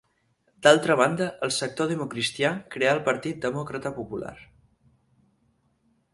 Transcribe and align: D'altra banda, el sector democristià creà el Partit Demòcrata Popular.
D'altra 0.67 0.95
banda, 1.01 1.27
el 1.47 1.53
sector 1.57 1.91
democristià 1.91 2.51
creà 2.77 2.95
el 2.95 3.03
Partit 3.11 3.45
Demòcrata 3.45 3.93
Popular. 4.01 4.35